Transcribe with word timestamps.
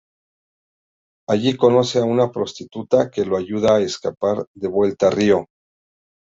Allí 1.29 1.55
conoce 1.55 1.99
a 1.99 2.05
una 2.05 2.31
prostituta 2.31 3.11
que 3.11 3.23
lo 3.23 3.37
ayuda 3.37 3.75
a 3.75 3.81
escapar 3.81 4.47
de 4.55 4.67
vuelta 4.67 5.09
a 5.09 5.11
Río. 5.11 5.45